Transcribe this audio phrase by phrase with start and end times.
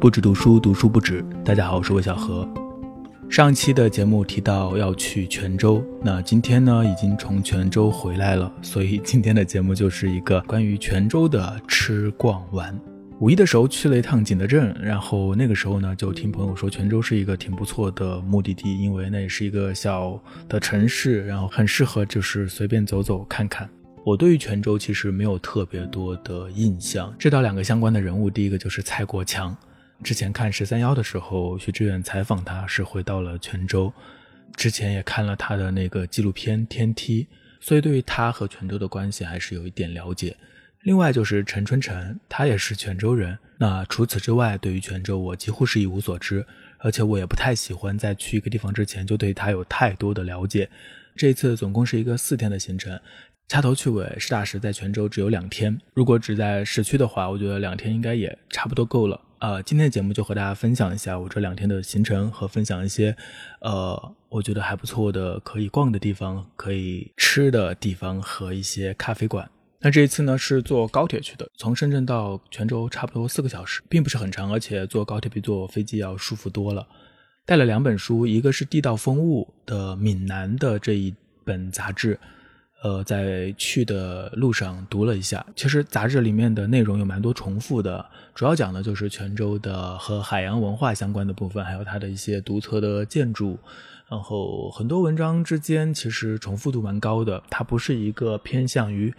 [0.00, 1.22] 不止读书，读书不止。
[1.44, 2.48] 大家好，我是魏小何。
[3.28, 12.74] 上期的节目提到要去泉州，那今天呢已经从泉州回来了，所以今天的节目就是一个关于泉州的吃逛玩。
[13.18, 23.68] 五一的时候去了一趟景德镇，然后那个时候呢就听朋友说泉州是一个挺不错的目的地，因为那也是一个小的城市，然后很适合就是随便走走看看。
[24.02, 29.54] 我对于泉州其实没有特别多的印象，知道两个相关的人物，第一个就是蔡国强。
[30.02, 33.92] 之前看十三幺的时候，徐志远采访他是回到了泉州，
[34.56, 37.24] 之前也看了他的那个纪录片《天梯》，
[37.60, 40.36] 所以对于他和泉州的关系还是有一点了解。
[40.82, 43.38] 另外就是陈春成，他也是泉州人。
[43.58, 46.46] 那除此之外，对于泉州我几乎是一无所知，
[46.78, 50.70] 而且我也不太喜欢在去一个地方之前就对他有太多的了解。
[51.14, 52.98] 这一次总共是一个四天的行程。
[53.48, 55.76] 掐头去尾，实打实在泉州只有两天。
[55.92, 59.20] 如果只在市区的话，我觉得两天应该也差不多够了。
[59.40, 63.16] 呃，今天的节目就和大家分享一下我这两天的行程，和分享一些，
[63.60, 69.50] 呃，我觉得还不错的可以逛的地方、可以吃的地方和一些咖啡馆。
[69.78, 76.86] 那这一次呢是坐高铁去的，从深圳到泉州差不多四个小时，并不是很长，而且坐高铁比坐飞机要舒服多了。
[77.46, 82.20] 带了两本书，一个是《地道风物》的闽南的这一本杂志。
[82.82, 88.02] 呃，在去的路上读了一下，其实杂志里面的内容有蛮多重复的，
[88.34, 93.58] 主要讲的就是泉州的和海洋文化相关的部分，还有它的一些独特的建筑。
[94.08, 99.12] 然后很多文章之间其实重复度蛮高的，它不是一个偏向于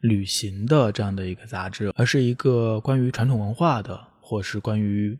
[0.00, 5.16] 旅行的这样的一个杂志，而是一个关于传统文化的，或是关于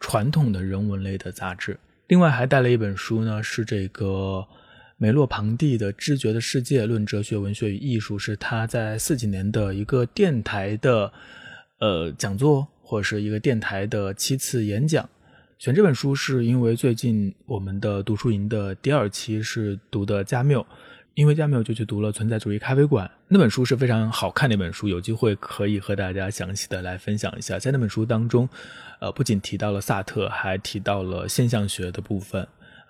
[0.00, 1.78] 传统的人文类的杂志。
[2.08, 4.44] 另外还带了一本书呢，是这个。
[5.02, 11.10] 梅洛庞蒂的《知觉的世界：论哲学、文学与艺术》是他在四几年的一个电台的
[11.78, 15.08] 呃讲座，或者是一个电台的七次演讲。
[15.56, 20.66] 选这本书是因为最近我们的读书营的第二期是读的加缪，
[21.14, 27.58] 因为加缪就去读了《存在主义咖啡馆》那本书是非常好看的一本书，有机会可以和大家详细的来分享一下。
[27.58, 28.46] 在那本书当中，
[29.00, 32.46] 呃，不仅提到了萨特，还提到了现象学的部分。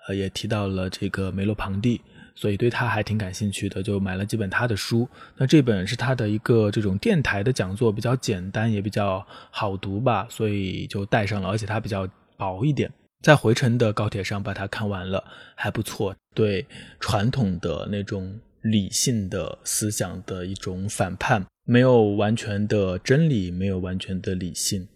[0.07, 2.01] 呃，也提到了这个梅洛庞蒂，
[2.35, 5.07] 所以对他还挺感兴趣的，就买了几本他的书。
[5.37, 12.07] 那这本是他的一个这种电台的讲座，比较简单，也比较好读吧，所以就带上了，而且它比较
[12.37, 12.91] 薄一点。
[13.21, 15.23] 在回程的高铁上把它看完了，
[15.55, 16.15] 还不错。
[16.33, 16.65] 对
[16.99, 24.87] 传统的那种理性的思想的一种反叛，没有完全的真理，没有完全的理性。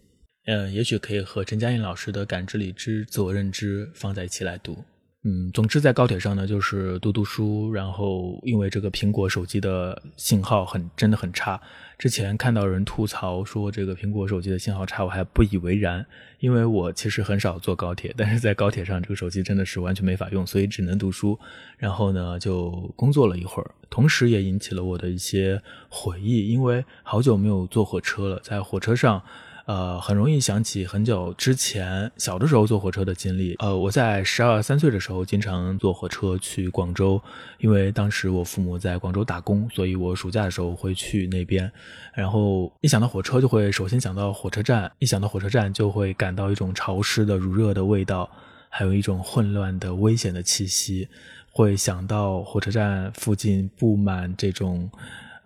[0.46, 4.82] 嗯，也许可以和陈嘉映老师的《感知、理智、自我认知》放在一起来读。
[5.28, 11.60] 嗯，总之在高铁上呢，就是读读书，然后因为这个苹果手机的信号很真的很差。
[11.98, 16.06] 之前看到人吐槽说这个苹果手机的信号差，我还不以为然，
[16.38, 21.36] 因为我其实很少坐高铁，但是在高铁上这个手机真的是完全没法用，所以只能读书。
[21.76, 29.20] 然后呢，就工作了一会儿，同时也引起了我的一些回忆，因为好久没有坐火车了，在火车上。
[29.66, 33.56] 呃，很容易想起很久之前小的时候坐火车的经历。
[33.58, 37.20] 呃，我在十二三岁的时候经常坐火车去广州，
[37.58, 41.70] 因为当时我父母在广州打工，所以我暑假的时候会去那边。
[42.14, 48.30] 然后一想到火车，就会首先想到火车站；一想到火车站，就会感到一种潮湿的如热的味道，
[48.68, 51.08] 还有一种混乱的危险的气息。
[51.50, 54.88] 会想到火车站附近布满这种。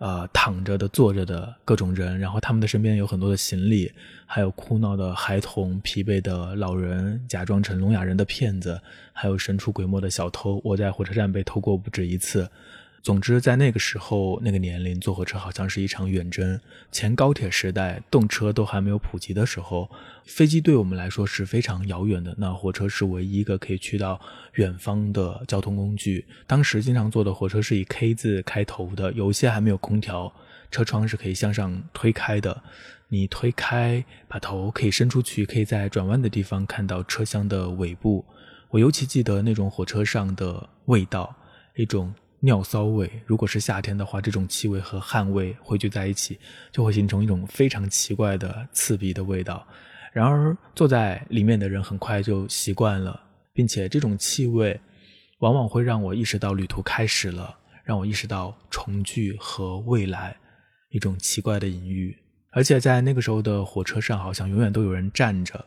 [0.01, 3.91] 呃，躺着的、坐着的各种人，然后他们的身边有很多的行李，
[4.25, 8.81] 还有哭闹的孩童、疲惫的老人、假装成聋哑人的骗子，
[9.13, 10.59] 还有神出鬼没的小偷。
[10.63, 12.49] 我在火车站被偷过不止一次。
[13.03, 16.61] 总之，在那个时候、那个年龄，坐火车好像是一场远征。
[16.91, 19.89] 前高铁时代，动车都还没有普及的时候，
[20.23, 22.35] 飞机对我们来说是非常遥远的。
[22.37, 24.21] 那火车是唯一一个可以去到
[24.53, 26.23] 远方的交通工具。
[26.45, 30.31] 当时经常坐的火车是以 K 字开头的，有些还没有空调，
[30.69, 32.61] 车窗是可以向上推开的。
[33.07, 38.23] 你推开，把头可以伸出去，可以在转弯的地方看到车厢的尾部。
[38.69, 41.35] 我尤其记得那种火车上的味道，
[41.75, 42.13] 一种。
[42.43, 46.39] 尿骚味，如果是夏天的话，这种气味和汗味汇聚在一起，
[46.71, 49.65] 就会形成一种非常奇怪的刺鼻的味道。
[50.11, 53.21] 然而，坐在里面的人很快就习惯了，
[53.53, 54.79] 并且这种气味
[55.39, 60.35] 往往会让我意识到旅途开始了，让我意识到重聚和未来，
[60.89, 62.17] 一种奇怪的隐喻。
[62.51, 65.63] 而且在那个时候的火车上，好像永远都有人站着，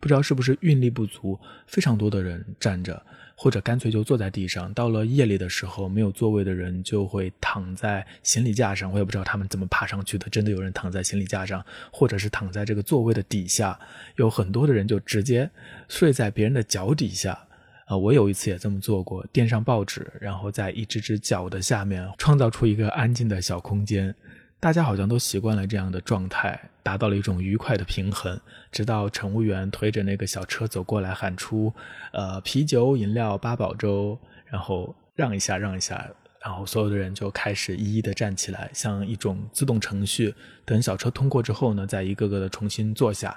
[0.00, 1.38] 不知道是不是运力不足，
[1.68, 3.00] 非常多的人站着。
[3.36, 4.72] 或者干脆就坐在地上。
[4.74, 10.28] 到了夜里的时候，没有座位的人就会躺在行李架上，我也不知道他们怎么爬上去的。
[10.30, 13.78] 真的有人躺在行李架上，或者是躺在这个座位的底下。
[14.16, 15.48] 有很多的人就直接
[15.88, 17.38] 睡在别人的脚底下。
[17.84, 24.12] 啊，我有一次也这么做过，垫上报纸，然后在一只只脚的下面创造出一个安静的小空间。
[24.58, 28.40] 大家好像都习惯了这样的状态，达到了一种愉快的平衡。
[28.70, 31.72] 直到乘务员推着那个小车走过来，喊出
[32.14, 34.16] ：“呃，啤酒、饮料、八宝粥。”
[34.46, 36.08] 然后让一下，让一下，
[36.40, 40.32] 然后所有的人就开始一一的站起来，像一种自动程序。
[40.64, 43.36] 等小车通过之后呢，再一个个的重新坐下，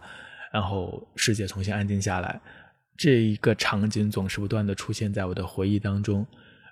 [0.53, 2.39] 然后世界重新安静下来。
[2.95, 6.23] 这一个场景总是不断的出现在我的回忆当中，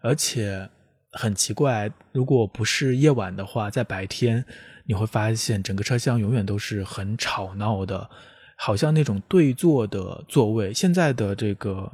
[0.04, 0.70] 而且
[1.12, 4.44] 很奇怪，如果不是夜晚的话，在白天
[4.86, 8.10] 你会发现整个车厢永远都是很吵闹的，
[8.58, 10.74] 好像那种对坐的座位。
[10.74, 11.92] 现在的这个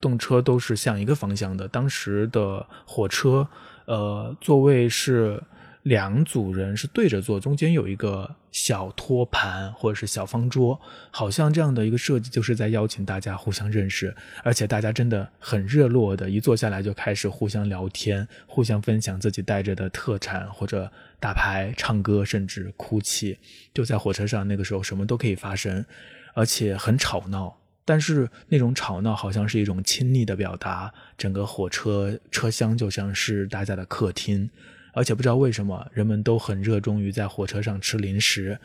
[0.00, 3.48] 动车都是向一个方向的，当时的火车，
[3.86, 5.42] 呃，座位是。
[5.86, 10.80] 两组人是对着坐，中间有一个小托盘或者是小方桌，
[11.12, 14.12] 好像这样的一个设计就是在邀请大家互相认识，
[14.42, 20.90] 而且大家真的很热络的，一坐下来就开始互相聊天，互相分享自己带着的特产或者
[21.20, 23.38] 打牌、唱歌，甚至哭泣。
[23.72, 25.86] 就在火车上，那个时候什么都可以发生，
[26.34, 34.50] 而且很吵闹，但是那种吵闹好像是一种亲昵的表达，整个火车车厢就像是大家的客厅。
[34.96, 38.58] 而且不知道为什么，人们都很热衷于在火车上吃零食，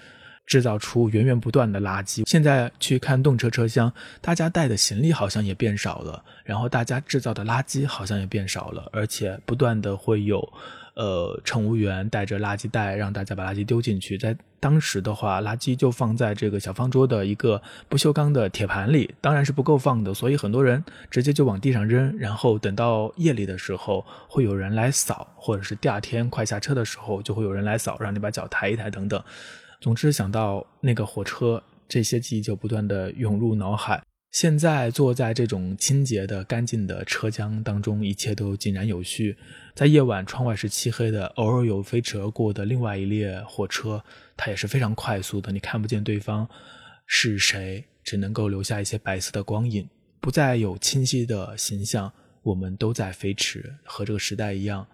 [0.45, 2.23] 制造出源源不断的垃圾。
[2.25, 3.91] 现在去看动车车厢，
[4.21, 10.41] 大家带的行李好像也变少了，然后大家制造的垃圾好像也变少了，而且不断的会有。
[10.93, 14.17] 呃，乘务员带着垃圾袋，让大家把垃圾丢进去。
[14.17, 22.17] 在当时的话，垃圾就放在这个小方桌的一个不锈钢的铁盘里，当然是不够放的，所以很多人直接就往地上扔。
[22.17, 29.23] 然后等到夜里的时候，会有人来扫，或者是第二天快下车的时候，就会有人来扫，让你把脚抬一抬等等。
[29.79, 34.01] 总之，想到那个火车，这些记忆就不断的涌入脑海。
[34.31, 39.35] 现在坐在这种清洁的、干净的车厢当中，一切都井然有序。
[39.75, 44.01] 在夜晚，窗外是漆黑的，偶尔有飞驰而过的另外一列火车，
[44.37, 46.47] 它也是非常快速的，你看不见对方
[47.05, 49.89] 是谁，只能够留下一些白色的光影，
[50.21, 52.11] 不再有清晰的形象。
[52.41, 54.87] 我们都在飞驰，和这个时代一样。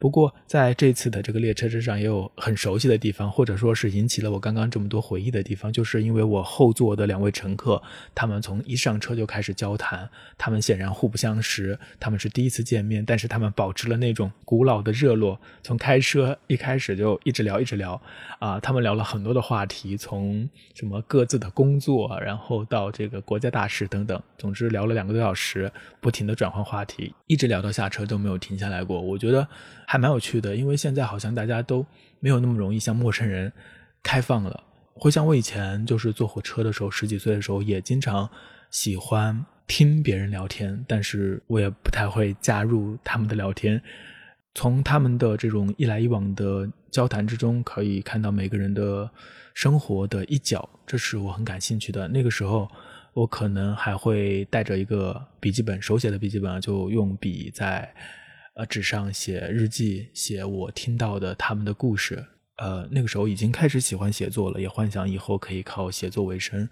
[0.00, 7.82] 不过，在这次的这个列车之上，也有很熟悉的地方，或者说是引起了我刚刚这么多回忆的地方，就是因为我后座的两位乘客，
[8.14, 18.00] 他们从一上车就开始交谈，他们显然互不相识，他们是第一次见面，但是他们保持了那种古老的热络，从开车一开始就一直聊，一直聊，
[18.38, 25.68] 啊，他们聊了很多的话题，从什么各自的工作，然后到这个国家大事等等，总之聊了两个多小时，
[26.00, 29.48] 不停的转换话题，一直聊到下车都没有停下来过，我觉得。
[29.90, 31.84] 还蛮有趣的，因为现在好像大家都
[32.20, 33.50] 没有那么容易向陌生人
[34.02, 34.62] 开放了。
[34.92, 38.28] 回想我以前就是坐火车的时候，十几岁的时候也经常
[38.70, 43.80] 喜欢听别人聊天，但是我也不太会加入他们的聊天。
[44.54, 49.10] 从他们的这种一来一往的交谈之中，可以看到每个人的
[49.54, 52.06] 生活的一角，这是我很感兴趣的。
[52.08, 52.70] 那个时候，
[53.14, 57.90] 我可能还会带着一个笔记本，手写的笔记本，就用笔在。
[58.58, 62.26] 呃，纸上写日记，写我听到的他们的故事。
[62.56, 66.68] 呃，那个时候已经开始喜欢写作了，也幻想以后可以靠写作为生。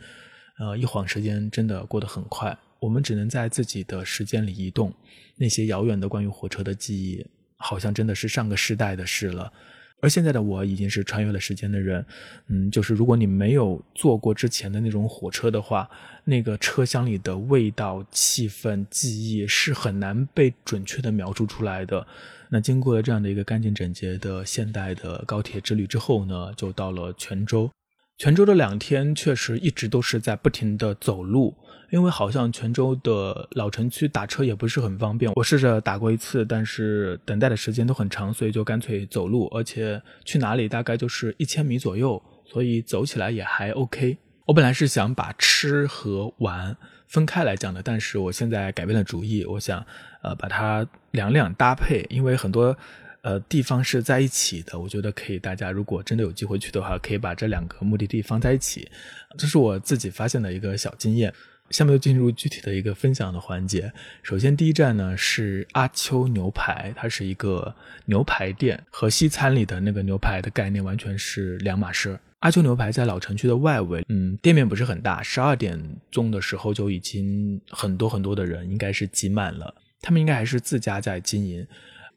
[0.59, 4.93] 呃，一晃时间真的过得很快，我们只能在自己的时间里移动。
[5.37, 7.25] 那些遥远的关于火车的记忆，
[7.57, 9.53] 好像真的是上个世代的事了。
[10.01, 12.05] 而现在的我已经是穿越了时间的人，
[12.49, 15.89] 嗯，就是如果你没有坐过之前的那种火车的话，
[16.25, 22.07] 那个车厢里的味道、气氛、记忆是很难被准确的描述出来的。
[22.51, 27.71] 那经过了这样的一个干净整洁的现代的高铁之旅之后呢，就到了泉州。
[28.19, 31.55] 泉州的两天确实一直都是在不停的走路。
[31.91, 44.19] 因为好像泉州的老城区打车也不是很方便，我试着打过一次，但是等待的时间都很长，所以就干脆走路，而且去哪里大概就是一千米左右，所以走起来也还 OK。
[44.47, 46.77] 我本来是想把吃和玩
[47.09, 49.85] 分开来讲的，但是我现在改变了主意，我想
[50.23, 52.77] 呃把它两两搭配，因为很多
[53.23, 58.89] 呃地方是在一起的，我觉得可以，大家如果真的有机会去的话，可以把这两个目的地放在一起，
[59.37, 61.33] 这是我自己发现的一个小经验。
[61.71, 63.93] 下面就进入具体的一个分享的环节。
[64.23, 72.19] 首先，第一站呢是阿秋牛排，它是一个牛排店，和西餐里的那个牛排的概念完全是两码事。
[72.41, 79.75] 阿秋牛排在老城区的外围，嗯，店面不是很大，十二点钟的时候就已经很多很多的人，应该是挤满了。
[80.03, 81.67] 他们应该还是自家在经营，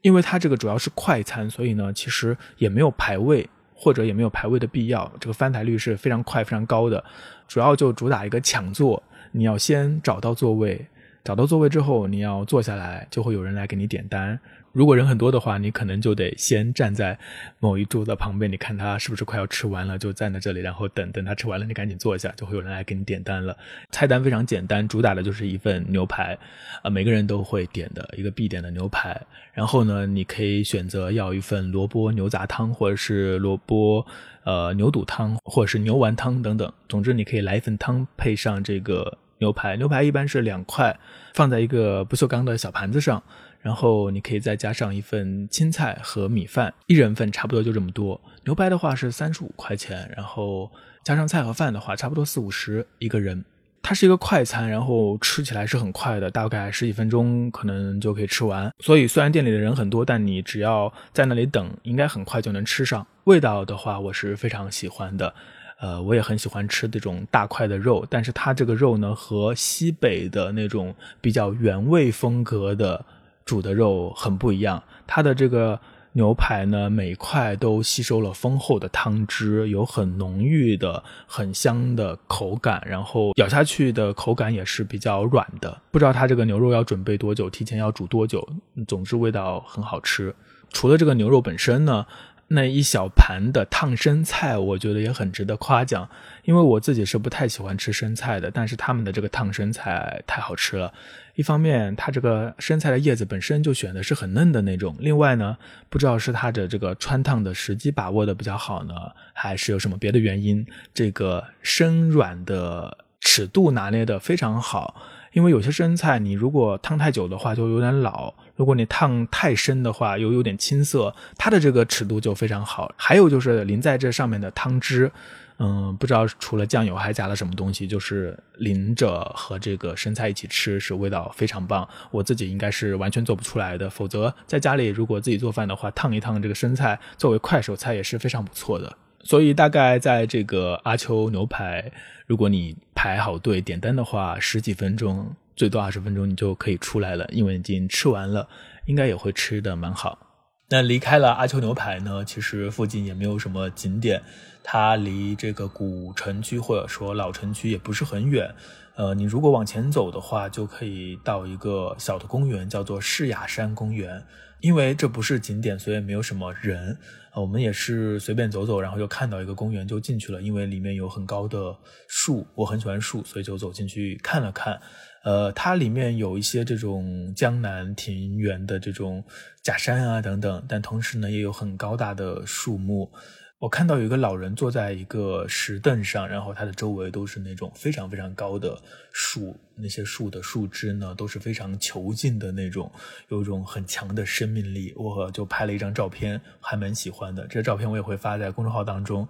[0.02, 5.12] 因为它这个主要是快餐，所以呢，其实也没有排位，或者也没有排位的必要。
[5.20, 7.04] 这个翻台率是非常快、非常高的，
[7.48, 10.86] 主要就主打一个抢座，你要先找到座位，
[11.24, 14.40] 找到座位之后，你要坐下来，就会有人来给你点单。
[14.72, 17.18] 如果人很多的话，你可能就得先站在
[17.60, 23.58] 某一桌的旁边，你看他是不是快要吃完了，就站在这里，然后等等他吃完了，你赶紧坐下，就会有人来给你点单了。
[23.92, 26.38] 菜单非常简单，主打的就是一份牛排，
[26.84, 29.20] 啊，每个人都会点的一个必点的牛排。
[29.54, 34.06] 然后呢，你可以选择要一份萝卜牛杂汤，或者是萝卜
[34.44, 36.72] 呃牛肚汤，或者是牛丸汤等等。
[36.88, 39.76] 总之，你可以来一份汤，配上这个牛排。
[39.76, 40.98] 牛排一般是两块，
[41.34, 43.22] 放在一个不锈钢的小盘子上。
[43.62, 48.20] 然后你可以再加上一份青菜和米饭，一人份差不多就这么多。
[48.46, 50.72] 牛排的话是三十五块钱，然后
[51.04, 53.44] 加上菜和饭的话，差不多四五十一个人。
[53.82, 58.72] 它是一个快餐，然后吃起来是很快的，大概十几分钟可能就可以吃完。
[58.80, 63.06] 所以虽然店里的人很多，但你只要在那里等，应该很快就能吃上。
[63.24, 65.34] 味道的话，我是非常喜欢的。
[65.80, 73.06] 呃，我也很喜欢吃这种大块的肉，但是它这个肉呢，和西北的那种比较原味风格的。
[73.50, 75.80] 煮的肉很不一样，它的这个
[76.12, 85.82] 牛排呢，每块都吸收了丰厚的汤汁，有很浓郁的、很香的口感，然后咬下去的口感也是比较软的。
[85.90, 88.48] 不知道它这个牛肉要准备多久，提前要煮多久，
[88.88, 90.36] 总之味道很好吃。
[90.72, 92.06] 除了这个牛肉本身呢。
[92.52, 96.10] 那一小盘的烫生菜，我觉得也很值得夸奖，
[96.44, 100.92] 因为我自己是不太喜欢吃生菜的，但是他们的这个烫生菜太好吃了。
[101.36, 105.58] 一方面，它这个生菜的叶子本身就选的是很嫩的那种；另外呢，
[105.90, 108.94] 不知道是它的这个穿烫的时机把握的比较好呢，
[109.34, 115.00] 还是有什么别的原因，这个生软的尺度拿捏的非常好。
[115.34, 121.14] 因为有些生菜，你如果烫太久的话，就有点老；如果你烫太深的话，又有点青涩。
[121.38, 122.92] 它的这个尺度就非常好。
[122.96, 125.12] 还有就是淋在这上面的汤汁，
[125.60, 131.88] 嗯，不知道除了酱油还加了什么东西，就是淋着和这个生菜一起吃，是味道非常棒。
[132.12, 138.96] 我自己应该是完全做不出来的，否则在家里如果自己做饭的话，烫一烫这个生菜作为快手菜也是非常不错的。
[139.24, 141.92] 所以大概在这个阿丘牛排。
[142.26, 148.48] 如果你排好队点单的话，十几分钟，最多二十分钟，你就可以出来了，因为已经吃完了，
[148.86, 150.28] 应该也会吃的蛮好。
[150.70, 154.22] 那离开了阿丘牛排呢，其实附近也没有什么景点，
[154.64, 158.54] 它离这个古城区或者说老城区也不是很远。
[159.00, 164.22] 呃，你如果往前走的话，就可以到一个小的公园，叫做世雅山公园。
[164.60, 166.98] 因为这不是景点，所以没有什么人。
[167.34, 170.42] 我们也是随便走走，然后就看到一个公园就进去了。
[170.42, 171.74] 因为里面有很高的
[172.10, 174.78] 树，我很喜欢树，所以就走进去看了看。
[175.24, 179.24] 呃，它里面有一些这种江南庭园的这种
[179.64, 183.10] 假山啊等等，但同时呢，也有很高大的树木。
[183.60, 192.90] 我看到有一个老人坐在一个石凳上，然后他的周围都是那种非常非常高的树，那些树的树枝呢都是非常遒劲的那种，
[193.28, 194.94] 有一种很强的生命力。
[194.96, 197.46] 我就拍了一张照片，还蛮喜欢的。
[197.48, 199.28] 这个照片我也会发在公众号当中。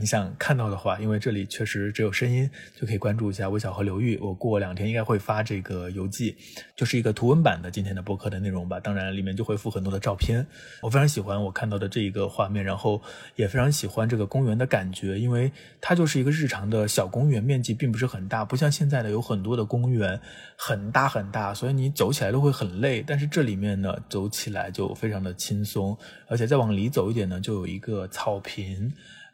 [0.00, 4.16] 你想看到的话，因为这里确实只有声音，就可以关注一下微小河流域。
[4.22, 6.34] 我过两天应该会发这个游记，
[6.74, 8.80] 就是一个图文版的今天的播客的内容吧。
[8.80, 10.46] 当然，里面就会附很多的照片。
[10.80, 13.02] 我非常喜欢我看到的这一个画面，然后
[13.36, 20.18] 也非常喜欢这个公园的感觉，因为它就是一个日常的小公园，面积并不是很大，不像现在的有很多的公园
[20.56, 23.04] 很大很大，所以你走起来都会很累。
[23.06, 25.94] 但是这里面呢，走起来就非常的轻松，
[26.28, 28.90] 而且再往里走一点呢，就有一个草坪。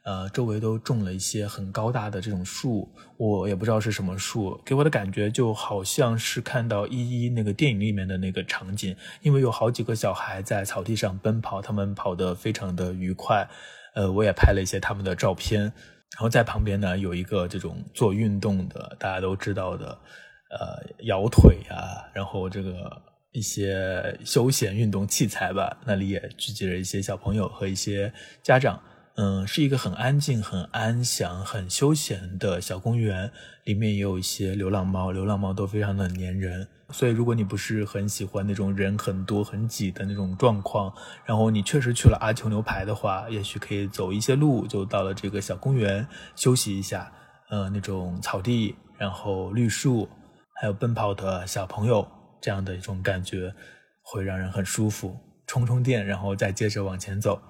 [0.09, 2.89] 呃，周围都种了一些很高大的这种树，
[3.19, 13.47] 我也不知道是什么树，给我的感觉就好像是看到依依那个电影里面的那个场景，因为有好几个小孩在草地上奔跑，他们跑得非常的愉快。
[13.95, 22.73] 呃，我也拍了一些他们的照片，然后在旁边呢有一个这种做运动的，大家都知道的，呃，摇腿啊，然后这个
[23.33, 28.11] 一些休闲运动器材吧，那里也聚集了一些小朋友和一些
[28.43, 28.81] 家长。
[29.21, 33.29] 嗯，是一个很安静、很安详、很休闲的小公园，
[33.65, 36.69] 里面也有一些流浪猫，流浪猫都非常的粘人。
[36.91, 40.95] 所以，如果你不是很喜欢那种人很多、很挤的那种状况，
[41.25, 46.07] 然后你确实去了阿球牛排的话，也许可以走一些路，就到了这个小公园
[46.37, 47.13] 休息一下。
[47.51, 50.09] 呃，那种草地，然后绿树，
[50.55, 52.07] 还有奔跑的小朋友，
[52.41, 53.53] 这样的一种感觉
[54.01, 55.19] 会让人很舒服。
[55.49, 57.41] 充充电，然后再接着往前走。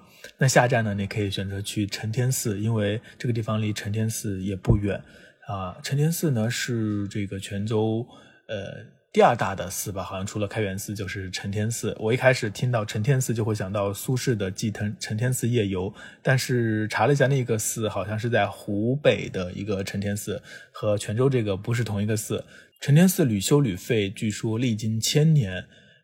[0.40, 0.94] 那下站呢？
[0.94, 5.02] 你可以选择去承天寺，因为这个地方离承天寺也不远
[5.48, 5.76] 啊。
[5.82, 8.06] 承天寺呢是这个泉州
[8.46, 11.96] 呃第二大的寺吧，好像除了开元寺就是承天寺。
[11.98, 15.90] 我一开始听到承天寺就会想到苏轼的《祭承承天寺夜游》，
[16.22, 20.40] 但是查了一下，那个寺好像是在湖北的一个承天寺，
[20.70, 22.44] 和泉州这个不是同一个寺。
[22.80, 25.54] 承天寺屡修屡废，据说历经千年，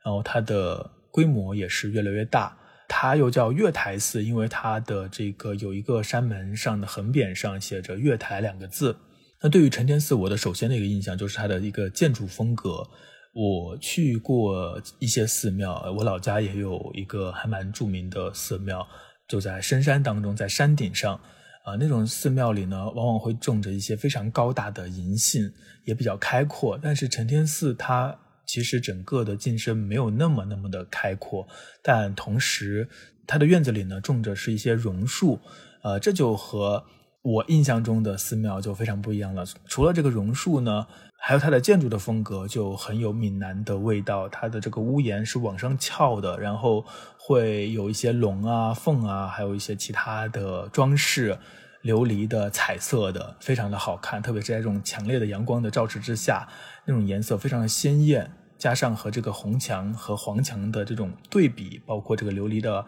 [0.03, 2.59] 然后它的规模也是越来越大。
[2.97, 8.97] 它又叫月台寺，因为它的这个有一个山门上的横匾上写着“月台”两个字。
[9.43, 12.89] 那对于承天寺，我的首先的一个印象就是它的一个建筑风格。
[13.33, 18.87] 我去过一些寺庙，我老家也有一个还蛮著名的寺庙，
[19.27, 21.21] 就在深山当中，在山顶上。
[21.65, 25.53] 啊，那种寺庙里呢，往往会种着一些非常高大的银杏，
[25.85, 26.79] 也比较开阔。
[26.81, 28.17] 但是承天寺它。
[28.47, 31.47] 其实整个的进深没有那么那么的开阔，
[31.83, 32.89] 但同时
[33.27, 35.41] 它的院子里呢种着是一些榕树，
[35.83, 36.85] 呃，这就和
[37.23, 39.45] 我印象中的寺庙就非常不一样了。
[39.67, 40.87] 除了这个榕树呢，
[41.17, 44.29] 还有它的建筑的风格就很有闽南的味道。
[44.29, 46.85] 它的这个屋檐是往上翘的，然后
[47.17, 51.39] 会有一些龙啊、凤啊，还有一些其他的装饰，
[51.85, 54.23] 琉璃的、彩色的，非常的好看。
[54.23, 56.49] 特别是在这种强烈的阳光的照射之下。
[56.87, 62.85] 那种颜色非常的鲜艳，加上和这个红墙和黄墙的这种对比，包括这个琉璃的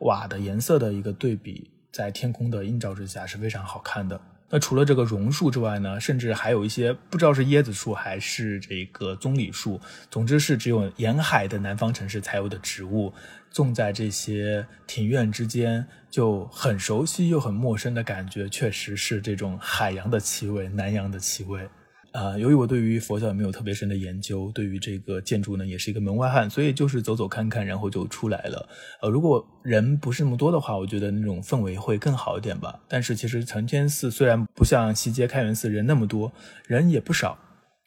[0.00, 4.20] 瓦的颜色的一个对比，在天空的映照之下是非常好看的。
[4.52, 9.80] 那除了这个榕树之外呢，甚至还有一些不知道是椰子树还是这个棕榈树，
[10.10, 13.12] 总之是只有沿海的南方城市才有的植物，
[13.52, 21.68] 种在这些庭院之间，就很熟悉又很陌生的感觉，确实是这种海洋的气味，南洋的气味。
[22.12, 28.68] 呃，由于我对于佛教也没有特别深的研究，对于这个建筑呢也是一个门外汉，所以就是走走看看，然后就出来了。
[29.00, 32.80] 呃，如果人不是那么多的话，我觉得那种氛围会更好一点吧。
[32.88, 36.32] 但是其实承天寺虽然不像西街开元寺人那么多，
[36.66, 37.38] 人也不少。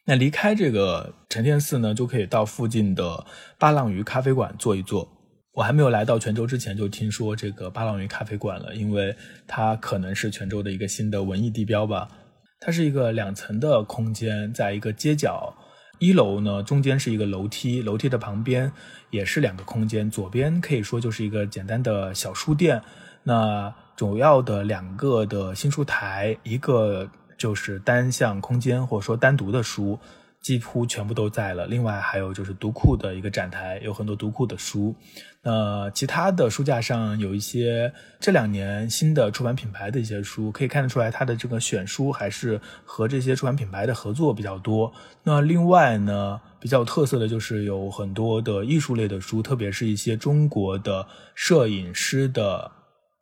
[0.06, 3.26] 那离开这个承天寺呢，就可以到附近的
[3.60, 5.10] 八浪鱼咖啡馆坐一坐。
[5.54, 9.14] 我还没有来到泉州之前，就听说这个八浪鱼咖啡馆了，因为
[9.46, 12.08] 它可能是泉州的一个新的文艺地标吧。
[12.66, 15.54] 它是一个两层的空间，在一个街角，
[16.00, 18.72] 一楼呢中间是一个楼梯，楼梯的旁边
[19.10, 22.82] 也是两个空间，左边可以说就是一个简单的小书店，
[23.24, 30.00] 那主要的两个的新书台，一个就是单向空间或者说单独的书。
[30.44, 31.66] 几乎全部都在了。
[31.66, 34.94] 另外还有就是读库的一个展台，有很多读库的书。
[35.42, 44.94] 那其他的书架上有一些这两年新的出版品牌的一些书，可以看得出来它的这个选书还是和这些出版品牌的合作比较多。
[45.24, 52.70] 那另外呢，比较有特色的就是有很多的艺术类的书，特别是一些中国的摄影师的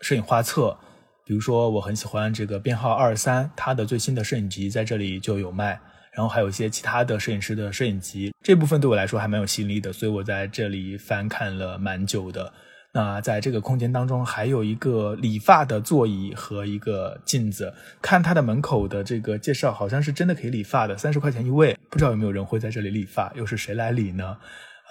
[0.02, 0.76] 摄影画册。
[1.24, 5.80] 比如说我很喜欢这个编号二三，他的最新的摄影集在这里就有卖。
[6.14, 12.52] 然后还有一些其他的摄影师的摄影集，这部分对我来说还蛮有吸引力的，所以我在这里翻看了蛮久的。
[12.94, 17.74] 那在这个空间当中，还有一个理发的座椅和一个镜子。
[18.02, 21.78] 看它的门口的这个介绍，好像是真的可以理发的，三十块钱一位。
[21.90, 23.32] 不知道有没有人会在这里理发？
[23.34, 24.38] 又是谁来理呢？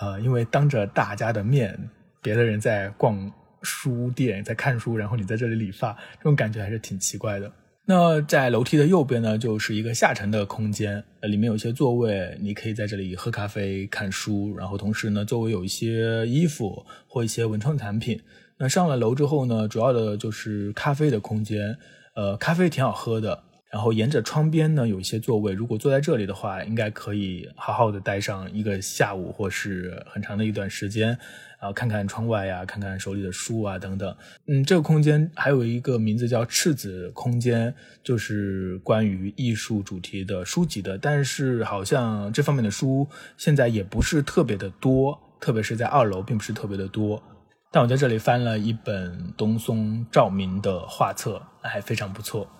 [0.00, 1.78] 呃，因为当着大家的面，
[2.22, 3.30] 别的人在逛
[3.60, 7.52] 书店，在看书，然后你在这里理发，这种感觉还是挺奇怪的。
[7.86, 18.20] 那在楼梯的右边呢，就是一个下沉的空间，里面有一些座位，你可以在这里喝咖啡、看书，然后同时呢，周围有一些衣服或一些文创产品。
[18.58, 21.76] 那上了楼之后呢，主要的就是咖啡的空间，
[22.14, 23.42] 呃，咖啡挺好喝的。
[23.70, 31.16] 然后沿着窗边呢有一些座位，如果坐在这里的话，应该可以好好的待上一个下午或是很长的一段时间，
[31.60, 34.16] 啊，看看窗外呀，看看手里的书啊等等。
[34.48, 43.06] 嗯，这个空间还有一个名字叫赤子空间，就是关于艺术主题的书籍的，但是好像这方面的书
[43.36, 47.22] 现在也不是特别的多，特别是在二楼并不是特别的多。
[47.70, 52.50] 但我在这里翻了一本东松照明的画册，还非常不错。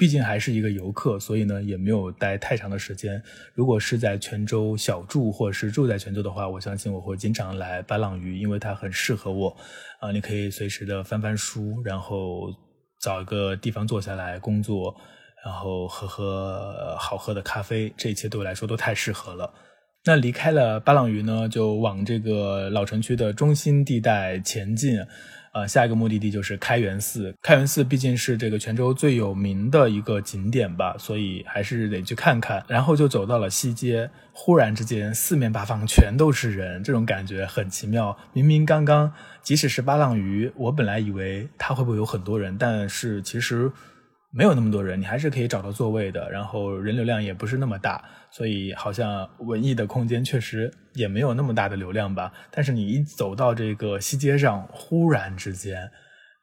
[0.00, 3.22] 毕竟还是一个游客，所以呢也没有待太长的时间。
[3.52, 9.54] 如果是在泉州小住，或者是住在泉州的话，我相信我会经常来巴浪屿，因为它很适合我。
[10.00, 12.50] 啊，你可以随时的翻翻书，然后
[12.98, 14.96] 找一个地方坐下来工作，
[15.44, 19.52] 然后喝喝好喝的咖啡，这一切对我来说都太适合了。
[20.06, 24.98] 那离开了巴浪屿呢，就往这个老城区的中心地带前进。
[25.52, 27.34] 呃，下一个目的地就是开元寺。
[27.42, 32.64] 开元寺毕竟是这个泉州最有名的一个景点吧，所以还是得去看看。
[32.68, 38.16] 然后就走到了西街，忽然之间四面八方全都是人，这种感觉很奇妙。
[38.32, 43.70] 明明刚刚即使是八浪鱼，我本来以为它会不会有很多人，但是其实
[44.32, 52.32] 没有那么多人，你还是可以找到座位的，然后人流量也不是那么大，所以好像文艺的空间确实也没有那么大的流量吧。
[52.48, 55.90] 但是你一走到这个西街上，忽然之间，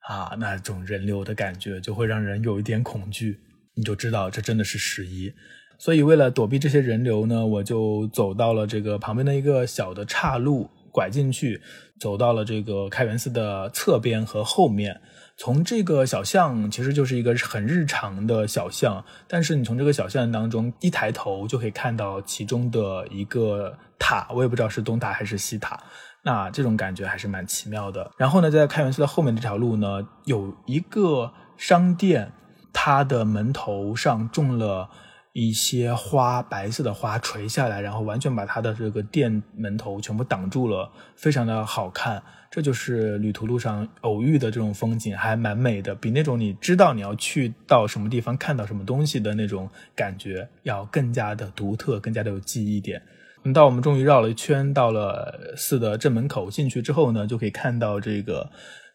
[0.10, 3.40] 啊，那种人流的感觉就会让人有一点恐惧，
[3.76, 5.34] 你就知道这真的是十一。
[5.80, 11.62] 所以为了躲避这些人流呢，我就走到了这个旁边的一个小的岔路，拐进去，
[12.02, 15.00] 走到了这个开元寺的侧边和后面。
[15.38, 25.80] 从这个小巷其实就是一个很日常的小巷，但是你从这个小巷当中一抬头就可以看到其中的一个塔，我也不知道是东塔还是西塔，
[26.24, 28.12] 那这种感觉还是蛮奇妙的。
[28.18, 32.34] 然后呢，在开元寺的后面这条路呢，有一个商店，
[32.74, 34.90] 它的门头上种了。
[35.34, 42.24] 一些花，白色的花垂下来，然后完全把它的这个店门头全部挡住了，非常的好看。
[42.50, 53.02] 这就是旅途路上偶遇的这种风景，还蛮美的，比那种你知道你要去到什么地方看到什么东西的那种感觉要更加的独特，更加的有记忆点。
[53.44, 58.50] 等到我们终于绕了一圈，到了寺的正门口进去之后呢，就可以看到这个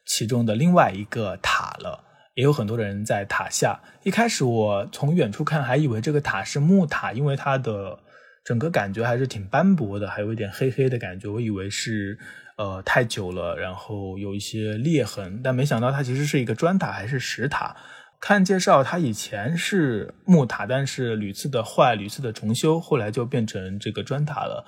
[0.05, 2.05] 其中的另外一个塔了。
[2.35, 3.79] 也有很多的人在塔下。
[4.05, 7.99] 一开始我从远处看，还以为这个塔是木塔，因为它的
[8.45, 11.29] 整个感觉还是挺斑驳的，还有一点黑黑的感觉。
[11.29, 12.19] 我以为是
[12.57, 17.77] 呃太久了，然后有一些裂痕，但没想到它其实是一个砖塔还是石塔。
[18.21, 24.65] 看介绍，它以前是木塔，但是屡次的坏，屡次的重修，后来就变成这个砖塔了。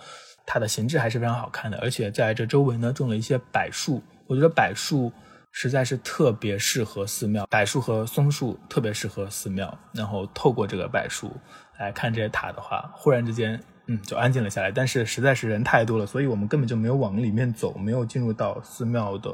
[0.47, 5.13] 它的形制还是非常好看的，而且在这周围呢种了一些柏树，我觉得柏树。
[5.57, 9.79] 实在是特别适合寺庙，柏树和松树特别适合寺庙。
[9.93, 11.31] 然后透过这个柏树
[11.79, 14.71] 来看这些塔的话，忽然之间，嗯，就安静了下来。
[14.71, 19.31] 但是实在是人太多了，所以我们根本就没有往里面走，没有进入到寺庙的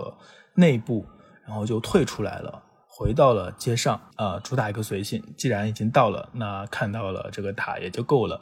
[0.54, 1.06] 内部，
[1.46, 4.00] 然后就退出来了，回到了街上。
[4.16, 8.40] 啊，主打一个随性，既然已经到了，那看到了这个塔也就够了。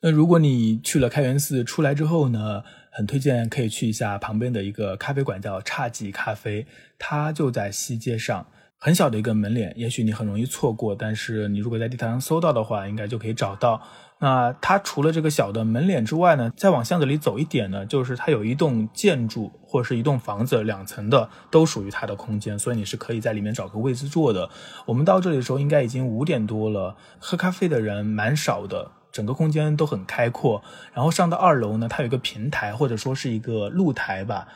[0.00, 2.62] 那如果你去了开元寺出来之后呢？
[2.96, 6.64] 很推荐可以去一下旁边的一个咖啡馆，叫侘寂咖啡，
[6.96, 8.46] 它就在西街上，
[8.84, 13.80] 很小的一个门脸，也许你很容易错过，但是你如果在地图上搜到的话，应该就可以找到。
[14.18, 24.50] 那它除了这个小的门脸之外呢，再往巷子里走一点呢，就是它有一栋建筑或者是一栋房子，两层的都属于它的空间，所以你是可以在里面找个位置坐的。
[24.84, 28.90] 我们到这里的时候应该已经五点多了，喝咖啡的人蛮少的。
[29.10, 30.60] 整个空间都很开阔，
[30.92, 34.48] 然后上到二楼呢，它有一个平台或者说是一个露台吧，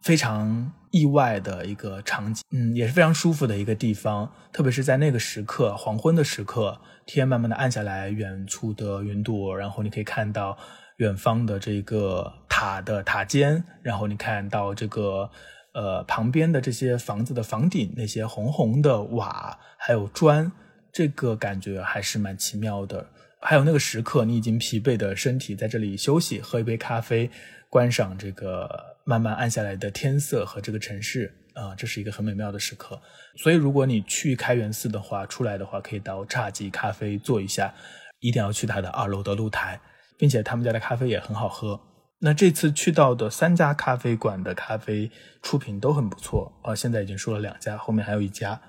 [0.00, 4.32] 非常意外的一个场景，嗯，也是非常舒服的一个地方。
[4.52, 10.56] 特别是在那个时刻，黄昏的时刻，天慢慢的暗下来，远处的云朵，然后你可以看到
[10.96, 15.30] 远方的这个塔的塔尖，然后你看到这个
[15.74, 20.50] 呃旁边的这些房子的房顶，那些红红的瓦还有砖，
[20.92, 23.06] 这个感觉还是蛮奇妙的。
[23.40, 27.30] 还有那个时刻，你已经疲惫的身体在这里休息，喝一杯咖啡，
[27.70, 33.00] 观赏这个慢慢暗下来的天色和这个城市，啊，这是一个很美妙的时刻。
[33.36, 37.74] 所以，如果你去开元寺的话，出来的话可以到侘寂咖啡坐一下，
[38.20, 39.80] 一定要去它的二楼的露台，
[40.18, 41.80] 并且他们家的咖啡也很好喝。
[42.20, 45.10] 那这次去到的三家咖啡馆的咖啡
[45.42, 48.60] 出品都很不错啊，现在已经说了两家，后面还有一家。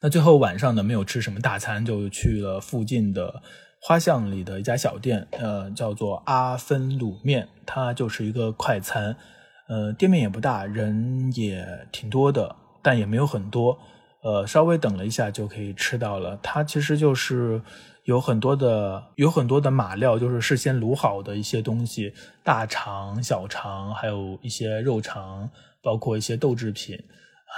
[0.00, 3.42] 那最后晚上呢，没有吃什么大餐，就去了附近的。
[3.80, 9.16] 花巷里的一家小店，呃，叫做阿芬卤面，它就是一个快餐，
[9.68, 13.78] 呃，店面也不大，人也挺多的，但也没有很多，
[14.22, 16.38] 呃，稍微等了一下就可以吃到了。
[16.42, 17.60] 它其实就是
[18.04, 25.48] 有很多的，有很多的马料，就是事先卤好的一些东西，大肠、小肠，还有一些肉肠，
[25.82, 26.98] 包括一些豆制品，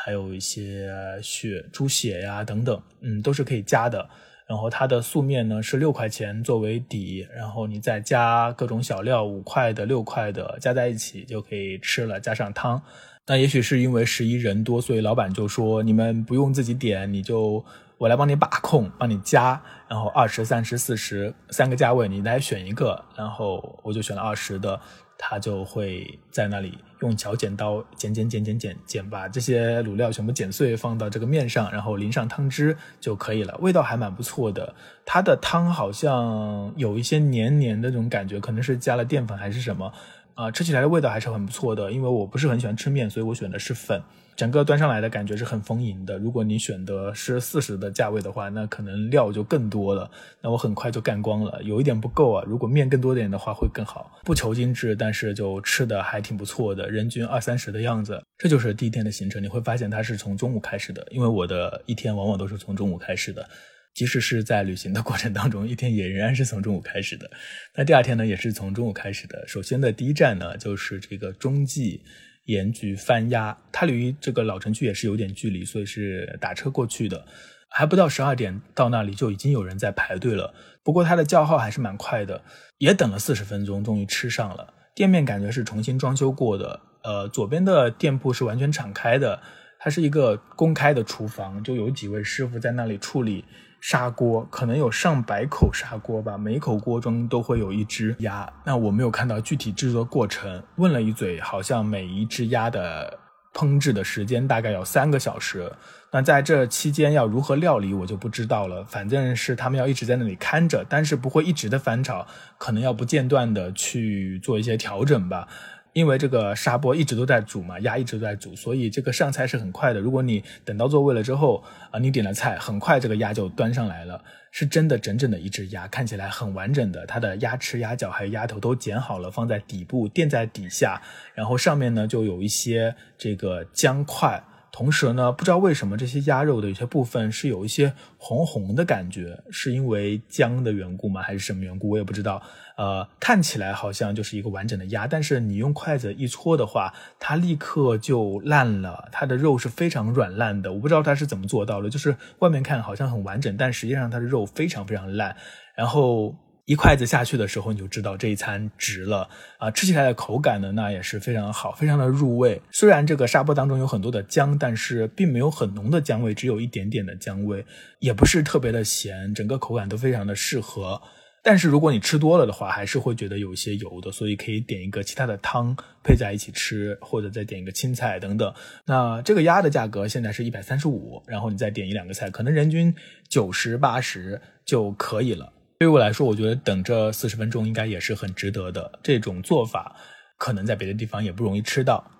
[0.05, 0.93] 还有一些
[1.23, 4.09] 血、猪血呀等等，嗯，都是可以加的。
[4.51, 12.83] 然后它的素面呢是六块钱作为底，然后你再加各种小料，五块的、六块的加在一起就可以吃了，加上汤。
[13.29, 17.65] 那也许是因为十一人多，所以老板就说你们不用自己点，你就
[17.97, 19.63] 我来帮你把控，帮你加。
[19.87, 23.01] 然后二十三十四十三个价位，你来选一个。
[23.17, 24.81] 然后我就选了二十的。
[25.23, 33.55] 他就会在那里用小剪刀剪剪剪剪剪剪，把这些卤料全部剪碎，放到这个面上，然后淋上汤汁就可以了。
[33.61, 39.93] 味道还蛮不错的，它的汤好像有一些黏黏的那种感觉，可能是加了淀粉还是什么
[40.35, 40.51] 啊？
[40.51, 41.91] 吃起来的味道还是很不错的。
[41.93, 44.01] 因为我不是很喜欢吃面，所以我选的是粉。
[44.37, 46.17] 整个端上来的感觉是很丰盈的。
[46.17, 50.11] 如果你选的是四十的价位的话，那可能料就更多了。
[50.41, 52.43] 那我很快就干光了，有一点不够啊。
[52.47, 54.11] 如果面更多点的话会更好。
[54.25, 58.23] 不求精致，但是就吃的还挺不错的，人均二三十的样子。
[58.39, 59.43] 这就是第一天的行程。
[59.43, 63.47] 你会发现它是从中午开始的，因为我的一天往往都是从中午开始的。
[63.95, 67.31] 即使是在旅行的过程当中，一天也仍然是从中午开始的。
[67.77, 69.47] 那第二天呢，也是从中午开始的。
[69.47, 72.03] 首先的第一站呢，就是这个中继
[72.47, 77.27] 盐局番鸭，它离这个老城区也是有点距离，所以是打车过去的。
[77.73, 80.53] 还不到十二点到那里就已经有人在排队了。
[80.83, 82.43] 不过它的叫号还是蛮快的，
[82.79, 84.75] 也等了四十分钟，终于吃上了。
[84.95, 89.41] 店面感觉是重新装修过的，呃，左边的店铺是完全敞开的，
[89.79, 93.45] 它是一个公开的厨房，就有几位师傅在那里处理
[93.81, 98.51] 砂锅，可能有上百口砂锅吧，每口锅中都会有一只鸭。
[98.65, 103.19] 那我没有看到具体制作过程，问了一嘴，好像每一只鸭的
[103.55, 105.73] 烹制的时间大概要三个小时。
[106.13, 108.85] 那在这期间要如何料理，我就不知道了。
[108.85, 112.27] 反正是他们要一直在那里看着，但是不会一直的翻炒，
[112.59, 115.47] 可能要不间断的去做一些调整吧。
[115.93, 120.01] 因为这个砂锅一直都在煮嘛，鸭一直都在煮，所以这个上菜是很快的。
[120.01, 124.23] 如果你等到座位了之后啊，你点了菜，很快这个鸭就端上来了。
[124.53, 131.01] 是真的整整的一只鸭，看起来很完整的，它的鸭翅、鸭脚还有鸭头都剪好了，放在底部垫在底下，
[131.35, 134.43] 然后上面呢就有一些这个姜块。
[134.73, 141.21] 同时呢，不知道为什么这些鸭肉的有些部分是有一些红红的感觉，是因为姜的缘故吗？
[141.21, 141.91] 还是什么缘故？
[141.91, 142.41] 我也不知道。
[142.81, 149.07] 呃，看起来好像就是一个完整的鸭，但是你用筷子一戳的话，它立刻就烂了。
[149.13, 155.37] 它的肉是非常软烂的，我不知道它是怎么做到的，就是外面看好像很完整，但实际上它的肉非常非常烂。
[155.75, 156.35] 然后。
[156.67, 159.69] 一筷子下去的时候，你就知道这一餐值了啊！
[159.73, 162.63] 吃起来的口感呢，那也是非常好，非常的入味。
[162.71, 167.67] 虽然这个砂锅当中有很多的姜，但是并没有很浓的姜味，只有一点点的姜味，
[167.99, 171.03] 也不是特别的咸，整个口感都非常的适合。
[171.43, 175.75] 但是如果你吃多了的话，还是会觉得有一些油的，所以可以点一个其他的汤
[176.05, 178.53] 配在一起吃，或者再点一个青菜等等。
[178.85, 182.95] 那这个鸭的价格现在是一百三十五，然后你再点一两个菜，可能人均
[183.29, 185.53] 九十八十就可以了。
[185.79, 188.99] 对于我来说，我觉得等这四十分钟应该也是很值得的。
[189.03, 189.97] 这种做法
[190.37, 192.11] 可能在别的地方也不容易吃到。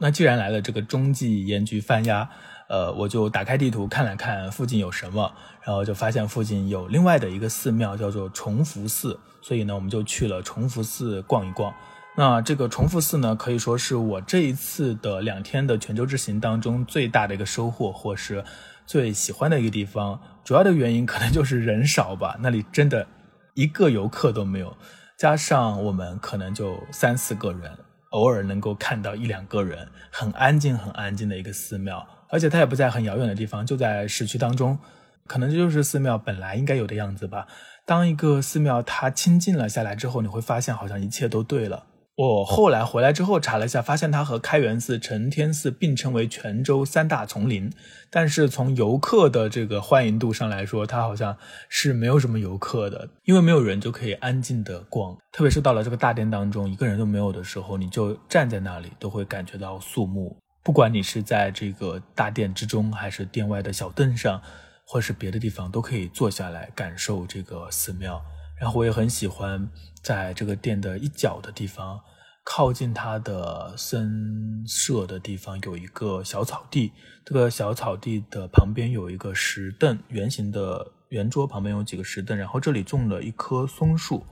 [0.00, 2.30] 那既然来了这个中继盐焗番鸭，
[2.70, 5.30] 呃，我就打开地图看了看附近有什么，
[5.62, 11.74] 然后就发现附近有另外的一个寺庙叫做崇福寺，所以呢，我们就去了崇福寺逛一逛。
[12.16, 18.42] 那这个崇福寺呢，可以说是我这一次的两天的泉州之行当中最大的一个收获，或是。
[18.86, 23.06] 最喜欢的一个地方，主要的原因可能就是人少吧，那里真的
[23.54, 24.76] 一个游客都没有，
[25.16, 27.70] 加上我们可能就三四个人，
[28.10, 34.78] 偶尔能够看到一两个人，很安静很安静的一个寺庙，而且它也不在很遥远的地方，就在市区当中，
[35.26, 37.46] 可能这就是寺庙本来应该有的样子吧。
[37.84, 41.86] 当一个寺庙它清静了下来之后，你会发现好像一切都对了。
[42.16, 47.72] 我后来回来之后查了一下，发现它和开元寺、承天寺并称为泉州三大丛林。
[48.10, 51.34] 但是从游客的这个欢迎度上来说，它好像
[51.68, 55.16] 是没有什么游客的，因为没有人就可以安静的逛。
[55.32, 60.36] 特别是到了这个大殿当中，一个人都没有的时候，你就站在那里都会感觉到肃穆。
[60.62, 64.42] 不管你是在这个大殿之中，还是殿外的小凳上，
[64.86, 68.22] 或是别的地方，都可以坐下来感受这个寺庙。
[68.60, 69.70] 然后我也很喜欢
[70.02, 72.00] 在这个殿的一角的地方。
[72.42, 76.90] 靠近它的僧舍的地方有一个小草地，
[77.24, 84.24] 这个小草地的旁边有一个石凳，圆形的圆桌旁边有几个石凳，然后这里种了一棵松树，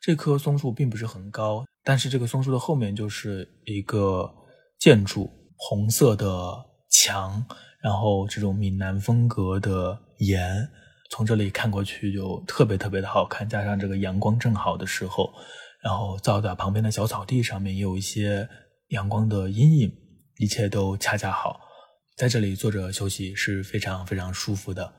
[0.00, 4.28] 这棵松树并不是很高，但是这个松树的后面就是一个
[4.78, 5.30] 建筑，
[5.62, 6.26] 红色的
[6.90, 7.44] 墙，
[7.80, 10.68] 然后这种闽南风格的檐，
[11.10, 15.30] 从这里看过去就特别特别的好看，加上这个阳光正好的时候。
[15.82, 18.46] 然后照在旁边的小草地上面，也有一些
[18.88, 19.90] 阳光的阴影，
[20.36, 21.58] 一切都恰恰好，
[22.18, 24.92] 在这里坐着休息是非常非常舒服的。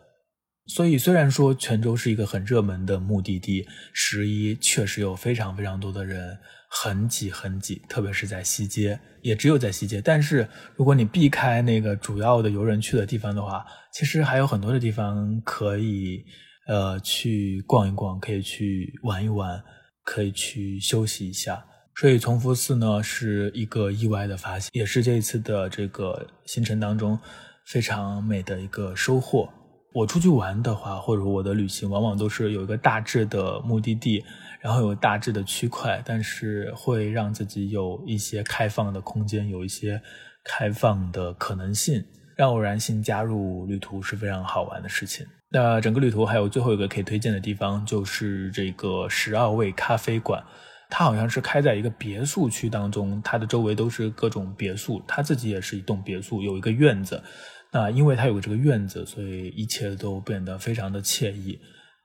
[0.66, 6.40] 所以，虽然说泉州是一个很热门的目的地，十一确实有非常非常多的人，
[6.72, 10.02] 很挤很挤，特别是在西街，也只有在西街。
[10.02, 16.24] 但是，如果你避开那个主要的游人去的地方的话，其实还有很多的地方可以，
[16.68, 19.62] 呃，去逛一逛，可以去玩一玩。
[20.04, 21.64] 可以去休息一下，
[21.96, 27.18] 所以崇福寺呢是一个意外的发现，也是这一次的这个行程当中
[27.68, 29.48] 非常美的一个收获。
[29.94, 34.26] 我出去玩的话，或者我的旅行，往往都是有一个大致的目的地，
[34.62, 40.02] 然后有大致的区块，但是会让自己有一些开放的空间，有一些
[40.44, 42.04] 开放的可能性，
[42.36, 45.26] 让偶然性加入旅途是非常好玩的事情。
[45.50, 50.44] 那整个旅途还有最后一个可以推荐的地方，就是这个十二味咖啡馆。
[50.94, 57.24] 它好像是开在一个别墅区当中，它的周围都是各种别墅，它自己也是一栋别墅，有一个院子。
[57.72, 61.58] 那因为它有这个院子，所以一切都变得非常的惬意。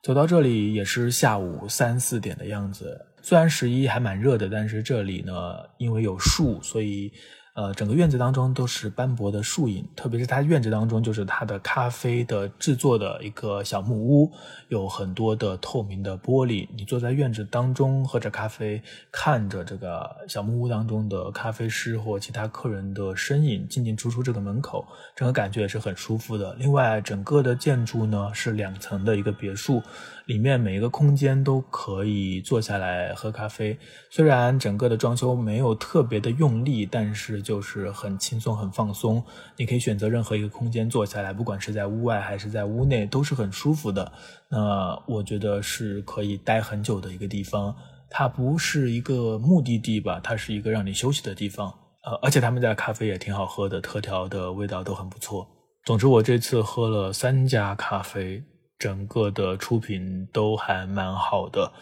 [0.06, 5.32] 走到这里也是下午三四点的样子，虽然十一还蛮热的，但是这里呢，
[5.78, 7.12] 因为有树，所以。
[7.56, 14.30] 呃，整个院子当中都是斑驳的树影，特别是它院子当中就是它的咖啡的制作的一个小木屋，
[14.68, 16.68] 有很多的透明的玻璃。
[16.76, 26.54] 你坐在院子当中喝着咖啡，看着这个小木屋当中的咖啡师或其他客人的身影进进出出这个门口，整个感觉也是很舒服的。
[26.58, 29.82] 另外，整个的建筑呢是两层的一个别墅。
[30.26, 33.78] 里面每一个空间都可以坐下来喝咖啡，
[34.10, 39.22] 虽然整个的装修没有特别的用力，但是就是很轻松、很放松。
[39.56, 44.12] 你可以选择任何一个空间坐下来，不管是在屋外还是在屋内，都是很舒服的。
[44.50, 47.74] 那我觉得是可以待很久的一个地方。
[48.10, 51.72] 它不是一个目的地吧，它是一个让你休息的地方。
[52.04, 55.46] 呃，而且他们家的咖啡也挺好喝的，特调的味道都很不错。
[55.84, 58.42] 总之，我这次喝了三家咖啡。
[58.78, 61.72] 整个的出品都还蛮好的。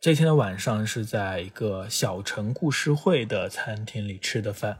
[0.00, 4.78] 这天的晚上是在一个小城故事会的餐厅里吃的饭，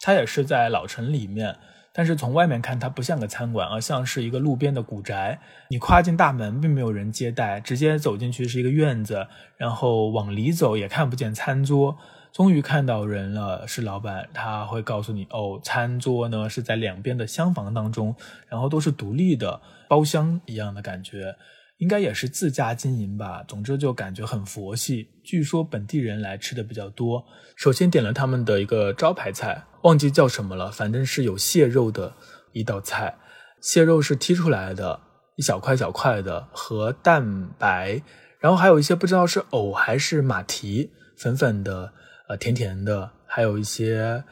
[0.00, 1.56] 它也是在老城里面，
[1.92, 5.38] 但是从外面看它不像个餐馆，而像是一个路边的古宅。
[5.68, 11.96] 你跨进大门，并没有人接待，直接走进去是一个院子，然后往里走也看不见餐桌。
[12.36, 18.14] 终于看到人了，是老板，他会告诉你哦，餐桌呢是在两边的厢房当中，
[18.46, 21.34] 然后都是独立的包厢一样的感觉，
[21.78, 23.42] 应该也是自家经营吧。
[23.48, 25.08] 总之就感觉很佛系。
[25.24, 27.24] 据说本地人来吃的比较多。
[27.56, 32.12] 首先点了他们的一个招牌菜，忘记叫什么了，反正是有蟹肉的
[32.52, 33.16] 一道菜，
[33.62, 35.00] 蟹肉是剔出来的，
[35.36, 38.02] 一小块小块的和蛋白，
[38.38, 41.94] 然后还有一些不知道是藕还是马蹄，粉粉的。
[42.28, 44.24] 呃，甜甜的，还有一些，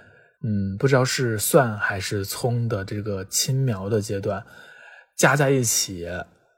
[0.42, 4.44] 嗯，不知道是蒜还是葱的这个青苗的阶段，
[5.16, 6.09] 加在一起，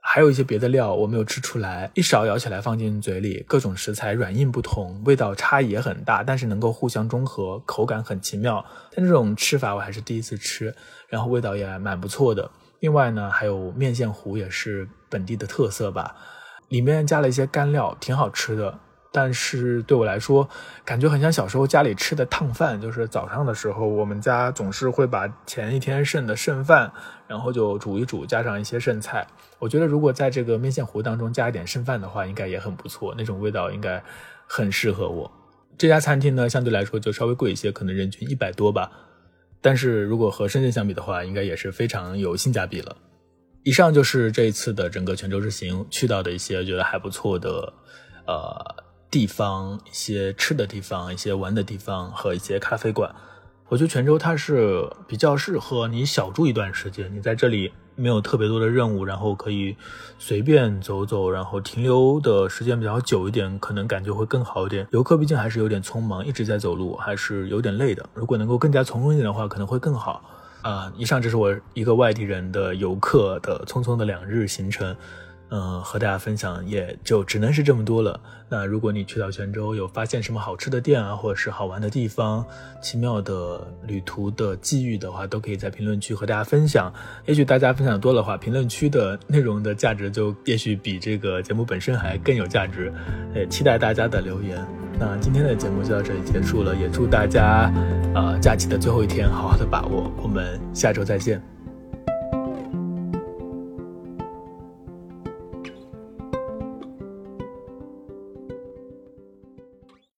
[0.00, 1.90] 还有一些别的料，我没有吃出来。
[1.94, 8.64] 一勺舀起来放进嘴里，各种食材软硬不同，味道差异也很大，但是能够互相中和，口感很奇妙。
[8.94, 10.74] 但这种吃法我还是第一次吃，
[11.08, 12.50] 然后味道也蛮不错的。
[12.80, 16.16] 另外呢，还有面线糊也是本地的特色吧，
[16.70, 18.78] 里面加了一些干料，挺好吃的。
[19.18, 20.46] 但是对我来说，
[20.84, 26.92] 感觉很像小时候家里吃的烫饭，就是早上的时候，我们家总是会把前一天剩的剩饭，
[27.26, 29.26] 然后就煮一煮，加上一些剩菜。
[29.58, 34.04] 我觉得如果在这个面线糊当中加一点剩饭的话，应该也很不错，那种味道应该
[34.46, 35.32] 很适合我。
[35.78, 38.92] 这家餐厅呢，相对来说就稍微贵一些，可能人均一百多吧。
[39.62, 42.94] 但是如果和深圳相比的话，应该也是非常有性价比了。
[43.62, 47.72] 以上就是这一次的整个泉州之行去到的一些觉得还不错的，
[48.26, 48.84] 呃。
[49.10, 53.14] 地方一些吃的地方，一些玩的地方和一些咖啡馆，
[53.68, 59.76] 我觉得泉州它是比较适合你小住一段时间，你在这里没有特别多的任务，然后可以
[60.18, 64.86] 随便走走，然后停留的时间比较久一点，可能感觉会更好一点。
[64.90, 68.06] 游客毕竟还是有点匆忙，一直在走路，还是有点累的。
[68.12, 70.22] 如果能够更加从容一点的话，可能会更好。
[70.62, 74.94] 啊，以上这是我一个外地人的游客的匆匆的两日行程。
[75.50, 78.18] 嗯，和大家分享也就只能是这么多了。
[78.48, 82.44] 那如果你去到泉州有发现什么好吃的店啊，或者是好玩的地方、
[82.80, 86.92] 奇妙的旅途的际遇的话，都可以在评论区和大家分享。
[87.26, 92.92] 也许大家分享多的话，评论区的 内容的价值就也许比这个节目本身还更有价值。
[93.34, 94.64] 也期待大家的留言。
[94.98, 97.72] 那今天的节目就到这里结束了，也祝大家，
[98.14, 100.10] 呃，假期的最后一天好好的把握。
[100.22, 101.55] 我们下周再见。